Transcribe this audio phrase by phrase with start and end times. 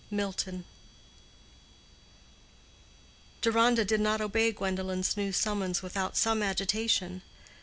[0.09, 0.65] —MILTON.
[3.41, 7.21] Deronda did not obey Gwendolen's new summons without some agitation.